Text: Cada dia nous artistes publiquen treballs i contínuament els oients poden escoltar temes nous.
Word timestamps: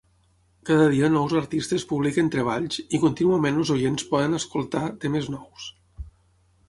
Cada 0.67 0.85
dia 0.93 1.09
nous 1.15 1.35
artistes 1.41 1.85
publiquen 1.91 2.31
treballs 2.35 2.79
i 2.99 3.01
contínuament 3.03 3.61
els 3.65 3.73
oients 3.79 4.09
poden 4.15 4.39
escoltar 4.39 4.83
temes 5.05 5.31
nous. 5.35 5.69